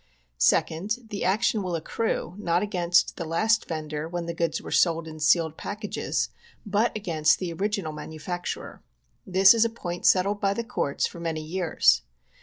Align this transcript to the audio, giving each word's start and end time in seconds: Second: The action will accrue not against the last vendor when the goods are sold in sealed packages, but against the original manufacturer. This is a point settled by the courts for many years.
Second: 0.39 0.97
The 1.11 1.23
action 1.23 1.61
will 1.61 1.75
accrue 1.75 2.33
not 2.39 2.63
against 2.63 3.17
the 3.17 3.23
last 3.23 3.65
vendor 3.67 4.09
when 4.09 4.25
the 4.25 4.33
goods 4.33 4.59
are 4.59 4.71
sold 4.71 5.07
in 5.07 5.19
sealed 5.19 5.57
packages, 5.57 6.29
but 6.65 6.91
against 6.97 7.37
the 7.37 7.53
original 7.53 7.93
manufacturer. 7.93 8.81
This 9.27 9.53
is 9.53 9.63
a 9.63 9.69
point 9.69 10.07
settled 10.07 10.41
by 10.41 10.55
the 10.55 10.63
courts 10.63 11.05
for 11.05 11.19
many 11.19 11.43
years. 11.43 12.01